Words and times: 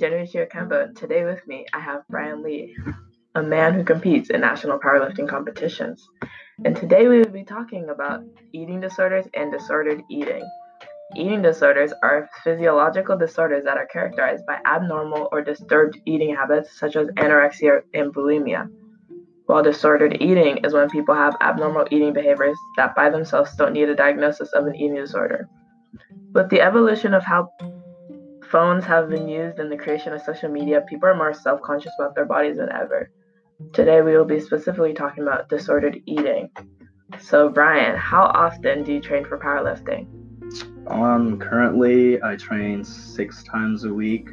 Okemba, 0.00 0.84
and 0.84 0.96
today 0.96 1.24
with 1.24 1.46
me 1.46 1.66
I 1.74 1.80
have 1.80 2.02
Brian 2.08 2.42
Lee, 2.42 2.74
a 3.34 3.42
man 3.42 3.74
who 3.74 3.84
competes 3.84 4.30
in 4.30 4.40
national 4.40 4.78
powerlifting 4.78 5.28
competitions. 5.28 6.08
And 6.64 6.74
today 6.74 7.06
we 7.06 7.18
will 7.18 7.30
be 7.30 7.44
talking 7.44 7.90
about 7.90 8.22
eating 8.52 8.80
disorders 8.80 9.26
and 9.34 9.52
disordered 9.52 10.02
eating. 10.10 10.42
Eating 11.16 11.42
disorders 11.42 11.92
are 12.02 12.30
physiological 12.42 13.18
disorders 13.18 13.64
that 13.64 13.76
are 13.76 13.86
characterized 13.86 14.46
by 14.46 14.58
abnormal 14.64 15.28
or 15.32 15.42
disturbed 15.42 16.00
eating 16.06 16.34
habits 16.34 16.78
such 16.78 16.96
as 16.96 17.08
anorexia 17.18 17.82
and 17.92 18.14
bulimia. 18.14 18.70
While 19.46 19.62
disordered 19.62 20.16
eating 20.22 20.58
is 20.64 20.72
when 20.72 20.88
people 20.88 21.14
have 21.14 21.36
abnormal 21.40 21.88
eating 21.90 22.12
behaviors 22.12 22.56
that 22.76 22.94
by 22.94 23.10
themselves 23.10 23.54
don't 23.56 23.72
need 23.72 23.88
a 23.88 23.96
diagnosis 23.96 24.52
of 24.52 24.66
an 24.66 24.76
eating 24.76 24.94
disorder. 24.94 25.48
With 26.32 26.48
the 26.48 26.60
evolution 26.60 27.12
of 27.12 27.24
how 27.24 27.50
phones 28.50 28.84
have 28.84 29.08
been 29.08 29.28
used 29.28 29.58
in 29.58 29.70
the 29.70 29.76
creation 29.76 30.12
of 30.12 30.22
social 30.22 30.50
media, 30.50 30.84
people 30.88 31.08
are 31.08 31.14
more 31.14 31.32
self 31.32 31.62
conscious 31.62 31.92
about 31.98 32.14
their 32.14 32.24
bodies 32.24 32.56
than 32.56 32.70
ever. 32.72 33.08
Today, 33.72 34.00
we 34.02 34.16
will 34.16 34.24
be 34.24 34.40
specifically 34.40 34.94
talking 34.94 35.22
about 35.22 35.48
disordered 35.48 36.00
eating. 36.06 36.50
So, 37.18 37.48
Brian, 37.48 37.96
how 37.96 38.22
often 38.22 38.82
do 38.82 38.92
you 38.92 39.00
train 39.00 39.24
for 39.24 39.38
powerlifting? 39.38 40.06
Um, 40.88 41.38
currently, 41.38 42.22
I 42.22 42.36
train 42.36 42.84
six 42.84 43.44
times 43.44 43.84
a 43.84 43.92
week, 43.92 44.28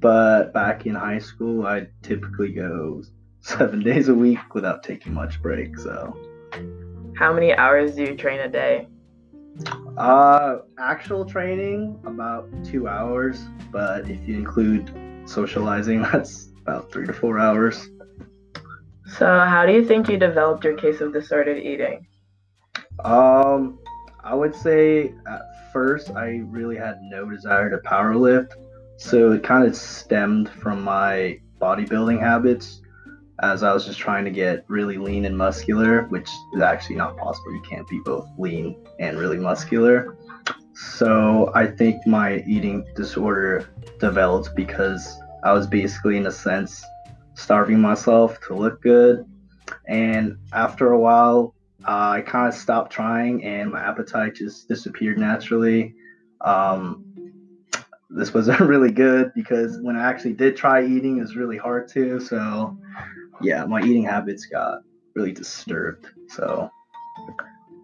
but 0.00 0.52
back 0.52 0.86
in 0.86 0.94
high 0.94 1.18
school, 1.18 1.66
I 1.66 1.88
typically 2.02 2.52
go 2.52 3.02
seven 3.40 3.80
days 3.84 4.08
a 4.08 4.14
week 4.14 4.54
without 4.54 4.82
taking 4.82 5.14
much 5.14 5.40
break. 5.42 5.78
So, 5.78 6.16
how 7.16 7.32
many 7.32 7.54
hours 7.54 7.94
do 7.94 8.02
you 8.02 8.16
train 8.16 8.40
a 8.40 8.48
day? 8.48 8.88
Uh, 9.96 10.58
actual 10.78 11.24
training 11.24 11.98
about 12.04 12.48
two 12.64 12.86
hours, 12.86 13.46
but 13.72 14.08
if 14.10 14.28
you 14.28 14.36
include 14.36 14.92
socializing, 15.24 16.02
that's 16.12 16.48
about 16.62 16.92
three 16.92 17.06
to 17.06 17.12
four 17.12 17.38
hours. 17.38 17.88
So, 19.06 19.26
how 19.26 19.64
do 19.64 19.72
you 19.72 19.84
think 19.84 20.08
you 20.08 20.18
developed 20.18 20.64
your 20.64 20.76
case 20.76 21.00
of 21.00 21.12
disordered 21.12 21.58
eating? 21.58 22.06
Um, 23.04 23.78
I 24.22 24.34
would 24.34 24.54
say 24.54 25.14
at 25.26 25.72
first 25.72 26.10
I 26.10 26.40
really 26.44 26.76
had 26.76 26.98
no 27.02 27.30
desire 27.30 27.70
to 27.70 27.78
powerlift, 27.78 28.52
so 28.98 29.32
it 29.32 29.42
kind 29.42 29.66
of 29.66 29.76
stemmed 29.76 30.48
from 30.48 30.82
my 30.82 31.40
bodybuilding 31.60 32.20
habits 32.20 32.82
as 33.40 33.62
I 33.62 33.72
was 33.72 33.84
just 33.84 33.98
trying 33.98 34.24
to 34.24 34.30
get 34.30 34.64
really 34.68 34.96
lean 34.96 35.24
and 35.24 35.36
muscular, 35.36 36.04
which 36.04 36.30
is 36.54 36.62
actually 36.62 36.96
not 36.96 37.16
possible. 37.16 37.52
You 37.52 37.62
can't 37.62 37.88
be 37.88 38.00
both 38.04 38.28
lean 38.38 38.76
and 38.98 39.18
really 39.18 39.38
muscular. 39.38 40.16
So 40.74 41.50
I 41.54 41.66
think 41.66 42.06
my 42.06 42.42
eating 42.46 42.86
disorder 42.94 43.68
developed 43.98 44.54
because 44.54 45.18
I 45.44 45.52
was 45.52 45.66
basically, 45.66 46.16
in 46.16 46.26
a 46.26 46.32
sense, 46.32 46.84
starving 47.34 47.80
myself 47.80 48.40
to 48.46 48.54
look 48.54 48.82
good. 48.82 49.24
And 49.86 50.38
after 50.52 50.92
a 50.92 50.98
while, 50.98 51.54
uh, 51.86 52.10
I 52.16 52.20
kind 52.22 52.48
of 52.48 52.54
stopped 52.54 52.92
trying 52.92 53.44
and 53.44 53.70
my 53.70 53.80
appetite 53.80 54.34
just 54.34 54.68
disappeared 54.68 55.18
naturally. 55.18 55.94
Um, 56.40 57.04
this 58.10 58.32
wasn't 58.32 58.60
really 58.60 58.90
good 58.90 59.32
because 59.34 59.78
when 59.82 59.96
I 59.96 60.08
actually 60.08 60.34
did 60.34 60.56
try 60.56 60.84
eating, 60.84 61.18
it 61.18 61.20
was 61.20 61.36
really 61.36 61.58
hard 61.58 61.88
to. 61.88 62.18
So 62.18 62.76
yeah, 63.40 63.64
my 63.64 63.80
eating 63.82 64.04
habits 64.04 64.46
got 64.46 64.82
really 65.14 65.32
disturbed. 65.32 66.06
So. 66.28 66.70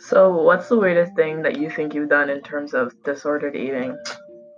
So, 0.00 0.42
what's 0.42 0.68
the 0.68 0.78
weirdest 0.78 1.14
thing 1.16 1.42
that 1.42 1.58
you 1.58 1.70
think 1.70 1.92
you've 1.92 2.08
done 2.08 2.30
in 2.30 2.40
terms 2.40 2.72
of 2.72 2.94
disordered 3.02 3.56
eating? 3.56 3.98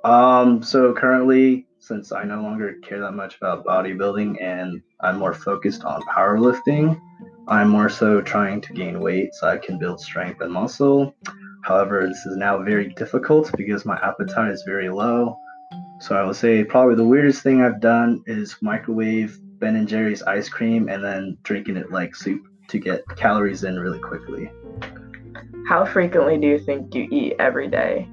Um, 0.04 0.62
so 0.62 0.92
currently, 0.92 1.66
since 1.78 2.12
I 2.12 2.24
no 2.24 2.42
longer 2.42 2.74
care 2.82 3.00
that 3.00 3.12
much 3.12 3.36
about 3.36 3.64
bodybuilding 3.64 4.40
and 4.42 4.82
I'm 5.00 5.18
more 5.18 5.34
focused 5.34 5.84
on 5.84 6.02
powerlifting, 6.02 7.00
I'm 7.48 7.68
more 7.68 7.88
so 7.88 8.20
trying 8.20 8.60
to 8.62 8.72
gain 8.72 9.00
weight 9.00 9.34
so 9.34 9.48
I 9.48 9.58
can 9.58 9.78
build 9.78 10.00
strength 10.00 10.40
and 10.40 10.52
muscle. 10.52 11.14
However, 11.62 12.06
this 12.06 12.24
is 12.26 12.36
now 12.36 12.62
very 12.62 12.88
difficult 12.94 13.50
because 13.56 13.84
my 13.84 13.96
appetite 13.96 14.52
is 14.52 14.62
very 14.64 14.88
low. 14.88 15.36
So 16.00 16.16
I 16.16 16.24
would 16.24 16.36
say 16.36 16.64
probably 16.64 16.94
the 16.94 17.04
weirdest 17.04 17.42
thing 17.42 17.60
I've 17.60 17.80
done 17.80 18.22
is 18.26 18.56
microwave 18.62 19.38
Ben 19.60 19.76
and 19.76 19.86
Jerry's 19.86 20.22
ice 20.22 20.48
cream 20.48 20.88
and 20.88 21.04
then 21.04 21.36
drinking 21.42 21.76
it 21.76 21.92
like 21.92 22.16
soup 22.16 22.42
to 22.68 22.78
get 22.78 23.02
calories 23.16 23.64
in 23.64 23.78
really 23.78 24.00
quickly. 24.00 24.50
How 25.68 25.84
frequently 25.84 26.38
do 26.38 26.46
you 26.46 26.58
think 26.58 26.94
you 26.94 27.06
eat 27.12 27.36
every 27.38 27.68
day? 27.68 28.08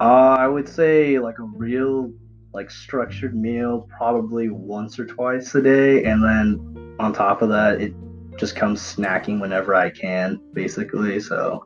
Uh, 0.00 0.36
I 0.38 0.48
would 0.48 0.68
say 0.68 1.18
like 1.18 1.38
a 1.38 1.44
real 1.44 2.12
like 2.52 2.70
structured 2.70 3.34
meal 3.34 3.88
probably 3.96 4.50
once 4.50 4.98
or 4.98 5.06
twice 5.06 5.54
a 5.54 5.62
day 5.62 6.04
and 6.04 6.22
then 6.22 6.96
on 6.98 7.12
top 7.12 7.40
of 7.40 7.48
that 7.48 7.80
it 7.80 7.94
just 8.36 8.56
comes 8.56 8.80
snacking 8.80 9.40
whenever 9.40 9.74
I 9.74 9.90
can 9.90 10.40
basically 10.52 11.18
so 11.20 11.64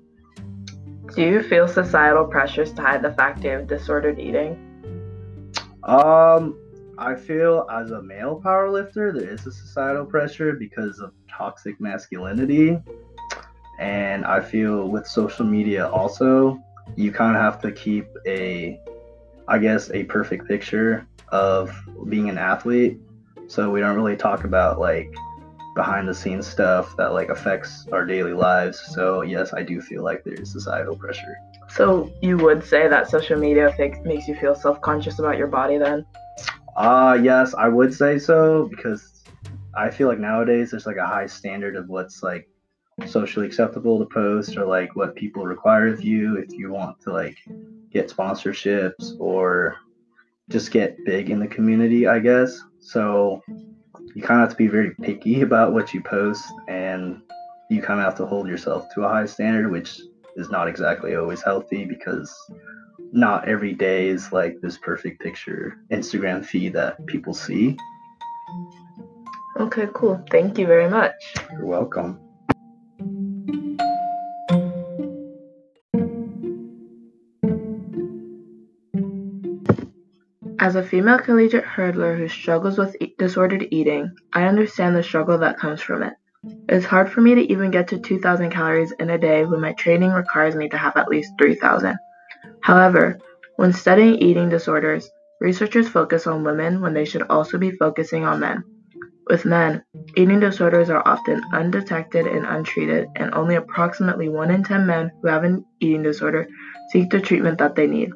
do 1.15 1.23
you 1.23 1.43
feel 1.43 1.67
societal 1.67 2.25
pressures 2.25 2.73
to 2.75 2.83
hide 2.83 3.03
the 3.03 3.13
fact 3.13 3.43
you 3.43 3.51
have 3.51 3.67
disordered 3.67 4.21
eating 4.21 4.63
um 5.85 6.57
I 6.99 7.15
feel 7.15 7.67
as 7.71 7.91
a 7.91 8.01
male 8.03 8.41
powerlifter, 8.43 9.13
there 9.13 9.29
is 9.29 9.47
a 9.47 9.53
societal 9.53 10.07
pressure 10.07 10.55
because 10.55 10.99
of 10.99 11.13
toxic 11.29 11.79
masculinity. 11.81 12.79
And 13.79 14.25
I 14.25 14.41
feel 14.41 14.89
with 14.89 15.07
social 15.07 15.45
media 15.45 15.89
also, 15.89 16.59
you 16.95 17.13
kind 17.13 17.37
of 17.37 17.43
have 17.43 17.61
to 17.63 17.73
keep 17.73 18.07
a, 18.27 18.81
I 19.47 19.59
guess, 19.59 19.91
a 19.91 20.05
perfect 20.05 20.49
picture 20.49 21.07
of 21.29 21.79
being 22.09 22.31
an 22.31 22.39
athlete. 22.39 22.99
So 23.49 23.71
we 23.71 23.81
don't 23.81 23.95
really 23.95 24.17
talk 24.17 24.45
about 24.45 24.81
like 24.81 25.13
behind 25.75 26.09
the 26.09 26.15
scenes 26.15 26.47
stuff 26.47 26.97
that 26.97 27.13
like 27.13 27.29
affects 27.29 27.87
our 27.93 28.07
daily 28.07 28.33
lives. 28.33 28.81
So 28.95 29.21
yes, 29.21 29.53
I 29.53 29.63
do 29.63 29.83
feel 29.83 30.03
like 30.03 30.25
there's 30.25 30.51
societal 30.51 30.97
pressure. 30.97 31.37
So 31.69 32.11
you 32.23 32.39
would 32.39 32.65
say 32.65 32.89
that 32.89 33.11
social 33.11 33.39
media 33.39 33.75
makes 34.05 34.27
you 34.27 34.35
feel 34.37 34.55
self-conscious 34.55 35.19
about 35.19 35.37
your 35.37 35.49
body 35.49 35.77
then? 35.77 36.07
Uh 36.77 37.19
yes, 37.23 37.55
I 37.55 37.69
would 37.69 37.93
say 37.93 38.19
so 38.19 38.67
because 38.69 39.25
I 39.75 39.91
feel 39.91 40.09
like 40.09 40.19
nowadays 40.19 40.71
there's 40.71 40.87
like 40.87 40.97
a 40.97 41.07
high 41.07 41.27
standard 41.27 41.77
of 41.77 41.89
what's 41.89 42.23
like 42.23 42.47
socially 43.07 43.47
acceptable 43.47 43.99
to 43.99 44.07
post 44.07 44.57
or 44.57 44.65
like 44.65 44.95
what 44.97 45.15
people 45.17 45.45
require 45.45 45.89
of 45.89 46.03
you 46.03 46.37
if 46.37 46.47
you 46.51 46.71
want 46.71 46.99
to 47.03 47.13
like 47.13 47.37
get 47.91 48.11
sponsorships 48.11 49.19
or 49.19 49.77
just 50.49 50.71
get 50.71 50.97
big 51.05 51.31
in 51.31 51.39
the 51.39 51.47
community, 51.47 52.07
I 52.07 52.19
guess. 52.21 52.63
So 52.79 53.41
you 54.15 54.23
kind 54.23 54.41
of 54.41 54.49
have 54.49 54.51
to 54.51 54.57
be 54.57 54.69
very 54.69 54.93
picky 55.03 55.41
about 55.43 55.73
what 55.73 55.95
you 55.95 56.03
post 56.03 56.45
and 56.69 57.21
you 57.71 57.83
kind 57.83 58.01
of 58.01 58.05
have 58.05 58.15
to 58.17 58.27
hold 58.27 58.49
yourself 58.49 58.87
to 58.95 59.05
a 59.05 59.09
high 59.09 59.27
standard, 59.27 59.71
which 59.71 60.01
is 60.37 60.51
not 60.51 60.69
exactly 60.69 61.17
always 61.17 61.43
healthy 61.43 61.85
because 61.85 62.33
not 63.13 63.49
every 63.49 63.73
day 63.73 64.09
is 64.09 64.33
like 64.33 64.61
this 64.61 64.79
perfect 64.79 65.21
picture 65.21 65.79
Instagram 65.91 66.45
feed 66.45 66.75
that 66.75 67.05
people 67.07 67.35
see. 67.35 67.77
Okay, 69.59 69.89
cool. 69.95 70.23
Thank 70.31 70.59
you 70.59 70.67
very 70.67 70.89
much. 70.89 71.15
You're 71.53 71.67
welcome. 71.67 72.21
As 80.59 80.75
a 80.75 80.83
female 80.83 81.19
collegiate 81.19 81.65
hurdler 81.65 82.17
who 82.17 82.29
struggles 82.29 82.77
with 82.77 82.97
e- 83.01 83.15
disordered 83.19 83.69
eating, 83.71 84.11
I 84.33 84.45
understand 84.45 84.97
the 84.97 85.03
struggle 85.03 85.39
that 85.39 85.59
comes 85.59 85.81
from 85.81 86.03
it. 86.03 86.15
It's 86.69 86.85
hard 86.87 87.11
for 87.11 87.21
me 87.21 87.35
to 87.35 87.53
even 87.53 87.71
get 87.71 87.89
to 87.89 87.99
2,000 87.99 88.51
calories 88.51 88.93
in 88.99 89.11
a 89.11 89.19
day 89.19 89.45
when 89.45 89.61
my 89.61 89.73
training 89.75 90.11
requires 90.11 90.57
me 90.57 90.69
to 90.71 90.79
have 90.79 90.97
at 90.97 91.09
least 91.09 91.33
3,000. 91.39 91.97
However, 92.61 93.19
when 93.57 93.73
studying 93.73 94.17
eating 94.17 94.49
disorders, 94.49 95.11
researchers 95.41 95.89
focus 95.89 96.27
on 96.27 96.45
women 96.45 96.81
when 96.81 96.95
they 96.95 97.05
should 97.05 97.23
also 97.23 97.59
be 97.59 97.71
focusing 97.71 98.25
on 98.25 98.41
men. 98.41 98.65
With 99.29 99.45
men, 99.45 99.83
eating 100.17 100.41
disorders 100.41 100.89
are 100.89 101.03
often 101.07 101.43
undetected 101.53 102.27
and 102.27 102.47
untreated, 102.47 103.09
and 103.17 103.35
only 103.35 103.57
approximately 103.57 104.29
1 104.29 104.51
in 104.51 104.63
10 104.63 104.87
men 104.87 105.11
who 105.21 105.29
have 105.29 105.43
an 105.43 105.65
eating 105.81 106.03
disorder 106.03 106.47
seek 106.91 107.11
the 107.11 107.21
treatment 107.21 107.59
that 107.59 107.75
they 107.75 107.87
need. 107.87 108.13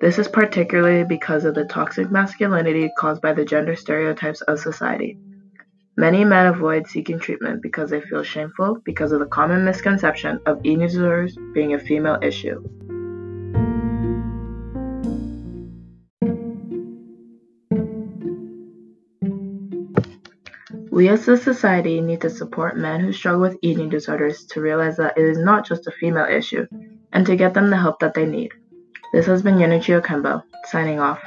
This 0.00 0.18
is 0.18 0.28
particularly 0.28 1.04
because 1.04 1.46
of 1.46 1.54
the 1.54 1.64
toxic 1.64 2.10
masculinity 2.10 2.90
caused 2.98 3.22
by 3.22 3.32
the 3.32 3.46
gender 3.46 3.74
stereotypes 3.76 4.42
of 4.42 4.60
society. 4.60 5.18
Many 5.96 6.22
men 6.26 6.46
avoid 6.46 6.86
seeking 6.86 7.18
treatment 7.18 7.62
because 7.62 7.88
they 7.88 8.02
feel 8.02 8.22
shameful 8.22 8.82
because 8.84 9.12
of 9.12 9.20
the 9.20 9.26
common 9.26 9.64
misconception 9.64 10.40
of 10.44 10.60
eating 10.64 10.80
disorders 10.80 11.38
being 11.54 11.72
a 11.72 11.78
female 11.78 12.18
issue. 12.20 12.62
We 20.96 21.10
as 21.10 21.28
a 21.28 21.36
society 21.36 22.00
need 22.00 22.22
to 22.22 22.30
support 22.30 22.78
men 22.78 23.00
who 23.00 23.12
struggle 23.12 23.42
with 23.42 23.58
eating 23.60 23.90
disorders 23.90 24.46
to 24.46 24.62
realize 24.62 24.96
that 24.96 25.18
it 25.18 25.24
is 25.24 25.36
not 25.36 25.66
just 25.66 25.86
a 25.86 25.90
female 25.90 26.24
issue 26.24 26.66
and 27.12 27.26
to 27.26 27.36
get 27.36 27.52
them 27.52 27.68
the 27.68 27.76
help 27.76 28.00
that 28.00 28.14
they 28.14 28.24
need. 28.24 28.50
This 29.12 29.26
has 29.26 29.42
been 29.42 29.56
Yenichi 29.56 30.00
Okemba, 30.00 30.42
signing 30.64 30.98
off. 30.98 31.22